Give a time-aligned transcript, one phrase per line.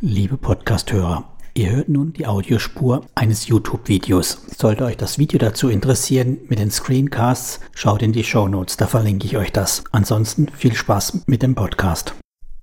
[0.00, 4.46] Liebe Podcasthörer, ihr hört nun die Audiospur eines YouTube-Videos.
[4.56, 8.86] Sollte euch das Video dazu interessieren mit den Screencasts, schaut in die Show Notes, da
[8.86, 9.82] verlinke ich euch das.
[9.90, 12.14] Ansonsten viel Spaß mit dem Podcast.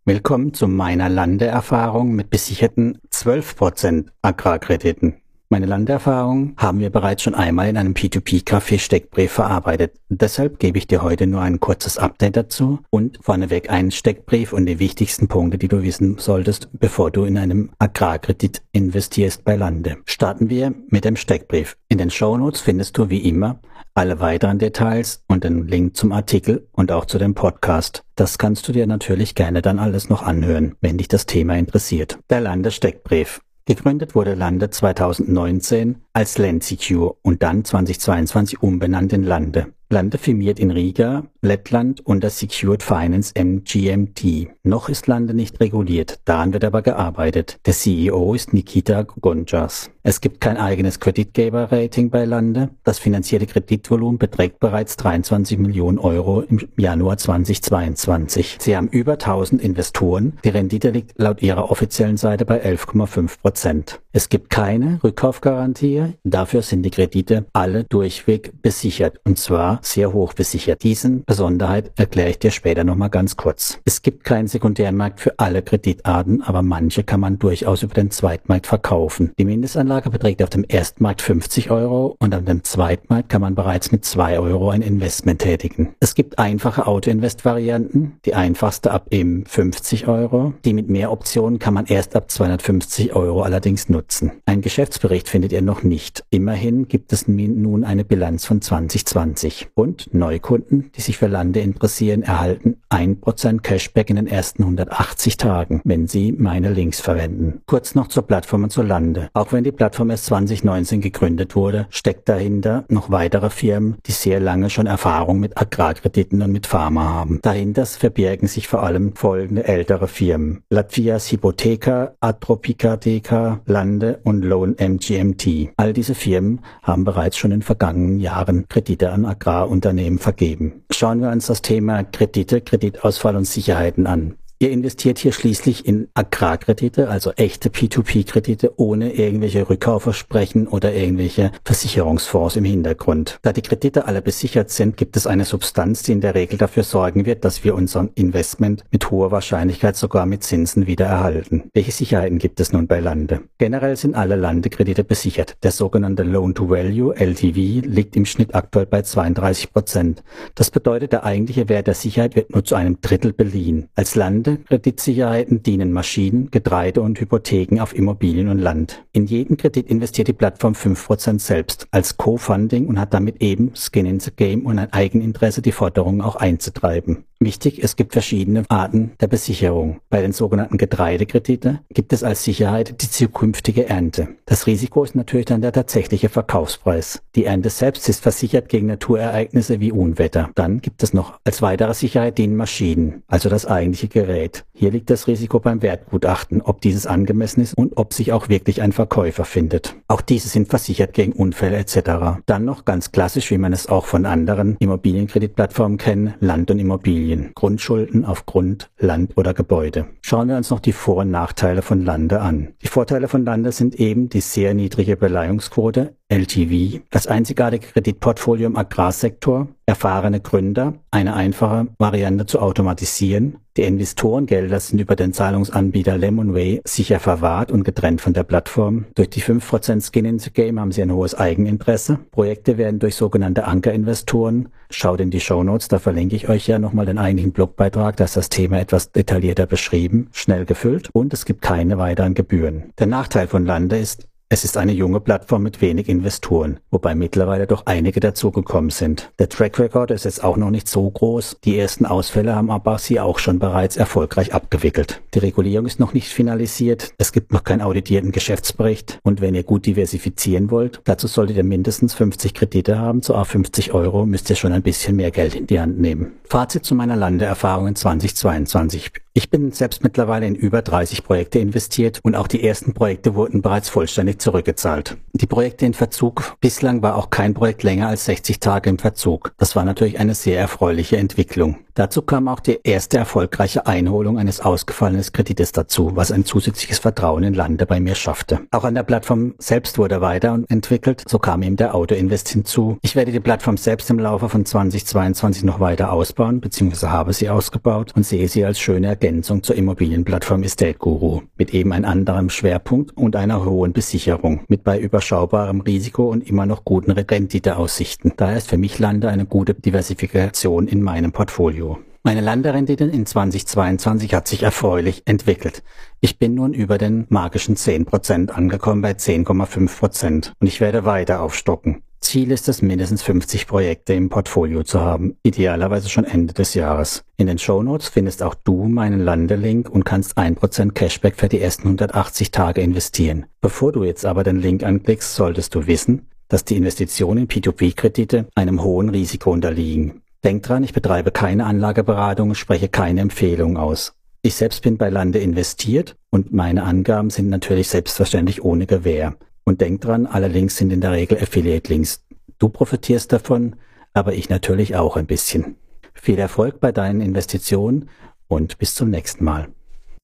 [0.05, 5.17] Willkommen zu meiner Landeerfahrung mit besicherten 12% Agrarkrediten.
[5.49, 9.93] Meine Landerfahrung haben wir bereits schon einmal in einem P2P-Café Steckbrief verarbeitet.
[10.09, 14.65] Deshalb gebe ich dir heute nur ein kurzes Update dazu und vorneweg einen Steckbrief und
[14.65, 19.97] die wichtigsten Punkte, die du wissen solltest, bevor du in einem Agrarkredit investierst bei Lande.
[20.05, 21.77] Starten wir mit dem Steckbrief.
[21.89, 23.59] In den Shownotes findest du wie immer
[23.93, 28.03] alle weiteren Details und den Link zum Artikel und auch zu dem Podcast.
[28.15, 32.17] Das kannst du dir natürlich gerne dann alles noch anhören, wenn dich das Thema interessiert.
[32.29, 33.41] Der Landesteckbrief.
[33.67, 39.73] Gegründet wurde Lande 2019 als Landsecure und dann 2022 umbenannt in Lande.
[39.89, 44.47] Lande firmiert in Riga, Lettland unter Secured Finance MGMT.
[44.63, 47.59] Noch ist Lande nicht reguliert, daran wird aber gearbeitet.
[47.65, 49.91] Der CEO ist Nikita Gonjas.
[50.07, 52.69] Es gibt kein eigenes Kreditgeberrating bei Lande.
[52.83, 58.57] Das finanzierte Kreditvolumen beträgt bereits 23 Millionen Euro im Januar 2022.
[58.59, 60.37] Sie haben über 1000 Investoren.
[60.43, 63.99] Die Rendite liegt laut ihrer offiziellen Seite bei 11,5 Prozent.
[64.11, 66.13] Es gibt keine Rückkaufgarantie.
[66.23, 70.83] Dafür sind die Kredite alle durchweg besichert und zwar sehr hoch besichert.
[70.83, 73.81] Diesen Besonderheit erkläre ich dir später nochmal ganz kurz.
[73.83, 78.67] Es gibt keinen Sekundärmarkt für alle Kreditarten, aber manche kann man durchaus über den Zweitmarkt
[78.67, 79.33] verkaufen.
[79.37, 83.91] Die Mindestanlage beträgt auf dem Erstmarkt 50 Euro und auf dem Zweitmarkt kann man bereits
[83.91, 85.93] mit 2 Euro ein Investment tätigen.
[85.99, 90.53] Es gibt einfache Auto-Invest-Varianten, die einfachste ab eben 50 Euro.
[90.63, 94.31] Die mit mehr Optionen kann man erst ab 250 Euro allerdings nutzen.
[94.45, 96.23] Ein Geschäftsbericht findet ihr noch nicht.
[96.29, 99.67] Immerhin gibt es nun eine Bilanz von 2020.
[99.73, 105.81] Und Neukunden, die sich für Lande interessieren, erhalten 1% Cashback in den ersten 180 Tagen,
[105.83, 107.61] wenn sie meine Links verwenden.
[107.65, 109.29] Kurz noch zur Plattform und zur Lande.
[109.33, 114.39] Auch wenn die Plattform erst 2019 gegründet wurde, steckt dahinter noch weitere Firmen, die sehr
[114.39, 117.39] lange schon Erfahrung mit Agrarkrediten und mit Pharma haben.
[117.41, 120.63] Dahinter verbirgen sich vor allem folgende ältere Firmen.
[120.69, 125.73] Latvias Hypotheka, Atropica DK, Lande und Loan MGMT.
[125.75, 130.83] All diese Firmen haben bereits schon in vergangenen Jahren Kredite an Agrarunternehmen vergeben.
[130.91, 134.37] Schauen wir uns das Thema Kredite, Kreditausfall und Sicherheiten an.
[134.57, 142.55] Ihr investiert hier schließlich in Agrarkredite, also echte P2P-Kredite ohne irgendwelche Rückkaufversprechen oder irgendwelche Versicherungsfonds
[142.55, 143.37] im Hintergrund.
[143.41, 146.83] Da die Kredite alle besichert sind, gibt es eine Substanz, die in der Regel dafür
[146.83, 151.69] sorgen wird, dass wir unser Investment mit hoher Wahrscheinlichkeit sogar mit Zinsen wieder erhalten.
[151.73, 153.41] Welche Sicherheiten gibt es nun bei Lande?
[153.57, 155.57] Generell sind alle Landekredite besichert.
[155.63, 160.23] Der sogenannte Loan-to-Value, LTV, liegt im Schnitt aktuell bei 32 Prozent.
[160.55, 163.89] Das bedeutet, der eigentliche Wert der Sicherheit wird nur zu einem Drittel beliehen.
[163.95, 169.03] Als Land Kredit-Sicherheiten dienen Maschinen, Getreide und Hypotheken auf Immobilien und Land.
[169.11, 174.05] In jeden Kredit investiert die Plattform 5% selbst als Co-Funding und hat damit eben Skin
[174.05, 177.25] in the Game und ein Eigeninteresse, die Forderungen auch einzutreiben.
[177.39, 179.99] Wichtig, es gibt verschiedene Arten der Besicherung.
[180.09, 184.29] Bei den sogenannten Getreidekredite gibt es als Sicherheit die zukünftige Ernte.
[184.45, 187.21] Das Risiko ist natürlich dann der tatsächliche Verkaufspreis.
[187.35, 190.49] Die Ernte selbst ist versichert gegen Naturereignisse wie Unwetter.
[190.55, 194.63] Dann gibt es noch als weitere Sicherheit die Maschinen, also das eigentliche Gerät.
[194.73, 198.81] Hier liegt das Risiko beim Wertgutachten, ob dieses angemessen ist und ob sich auch wirklich
[198.81, 199.95] ein Verkäufer findet.
[200.07, 202.39] Auch diese sind versichert gegen Unfälle etc.
[202.45, 207.24] Dann noch ganz klassisch, wie man es auch von anderen Immobilienkreditplattformen kennt, Land und Immobilien.
[207.25, 210.07] Immobilien, Grundschulden auf Grund, Land oder Gebäude.
[210.27, 212.73] Schauen wir uns noch die Vor- und Nachteile von Lande an.
[212.81, 218.75] Die Vorteile von Lande sind eben die sehr niedrige Beleihungsquote, LTV, das einzigartige Kreditportfolio im
[218.75, 223.57] Agrarsektor, erfahrene Gründer, eine einfache Variante zu automatisieren.
[223.77, 229.05] Die Investorengelder sind über den Zahlungsanbieter Lemonway sicher verwahrt und getrennt von der Plattform.
[229.13, 232.19] Durch die 5% Skin in the Game haben sie ein hohes Eigeninteresse.
[232.31, 234.69] Projekte werden durch sogenannte Ankerinvestoren.
[234.89, 238.23] Schaut in die Show Notes, da verlinke ich euch ja nochmal den eigentlichen Blogbeitrag, da
[238.23, 242.93] ist das Thema etwas detaillierter beschrieben, schnell gefüllt und es gibt keine weiteren Gebühren.
[242.99, 247.65] Der Nachteil von Lande ist, es ist eine junge Plattform mit wenig Investoren, wobei mittlerweile
[247.65, 249.31] doch einige dazugekommen sind.
[249.39, 251.57] Der Track Record ist jetzt auch noch nicht so groß.
[251.63, 255.23] Die ersten Ausfälle haben aber sie auch schon bereits erfolgreich abgewickelt.
[255.33, 257.11] Die Regulierung ist noch nicht finalisiert.
[257.17, 259.17] Es gibt noch keinen auditierten Geschäftsbericht.
[259.23, 263.23] Und wenn ihr gut diversifizieren wollt, dazu solltet ihr mindestens 50 Kredite haben.
[263.23, 266.33] Zu A50 Euro müsst ihr schon ein bisschen mehr Geld in die Hand nehmen.
[266.43, 269.24] Fazit zu meiner Landeerfahrung in 2022.
[269.37, 273.61] Ich bin selbst mittlerweile in über 30 Projekte investiert und auch die ersten Projekte wurden
[273.61, 275.17] bereits vollständig zurückgezahlt.
[275.33, 279.51] Die Projekte in Verzug, bislang war auch kein Projekt länger als 60 Tage im Verzug.
[279.57, 281.79] Das war natürlich eine sehr erfreuliche Entwicklung.
[281.95, 287.43] Dazu kam auch die erste erfolgreiche Einholung eines ausgefallenen Kredites dazu, was ein zusätzliches Vertrauen
[287.43, 288.61] in Lande bei mir schaffte.
[288.71, 292.99] Auch an der Plattform selbst wurde weiterentwickelt, so kam ihm der Autoinvest hinzu.
[293.01, 297.49] Ich werde die Plattform selbst im Laufe von 2022 noch weiter ausbauen, beziehungsweise habe sie
[297.49, 299.24] ausgebaut und sehe sie als schöne Ergänzung
[299.63, 304.99] zur Immobilienplattform Estate Guru, mit eben einem anderen Schwerpunkt und einer hohen Besicherung, mit bei
[304.99, 308.33] überschaubarem Risiko und immer noch guten Renditeaussichten.
[308.37, 311.97] Daher ist für mich Lande eine gute Diversifikation in meinem Portfolio.
[312.21, 315.83] Meine Landerendite in 2022 hat sich erfreulich entwickelt.
[316.21, 322.01] Ich bin nun über den magischen 10% angekommen bei 10,5% und ich werde weiter aufstocken.
[322.21, 327.23] Ziel ist es, mindestens 50 Projekte im Portfolio zu haben, idealerweise schon Ende des Jahres.
[327.37, 331.83] In den Shownotes findest auch du meinen Landelink und kannst 1% Cashback für die ersten
[331.83, 333.45] 180 Tage investieren.
[333.61, 338.47] Bevor du jetzt aber den Link anklickst, solltest du wissen, dass die Investitionen in P2P-Kredite
[338.55, 340.21] einem hohen Risiko unterliegen.
[340.43, 344.13] Denk dran, ich betreibe keine Anlageberatung, spreche keine Empfehlung aus.
[344.41, 349.35] Ich selbst bin bei Lande investiert und meine Angaben sind natürlich selbstverständlich ohne Gewähr.
[349.65, 352.23] Und denk dran, alle Links sind in der Regel Affiliate-Links.
[352.59, 353.75] Du profitierst davon,
[354.13, 355.75] aber ich natürlich auch ein bisschen.
[356.13, 358.09] Viel Erfolg bei deinen Investitionen
[358.47, 359.74] und bis zum nächsten Mal.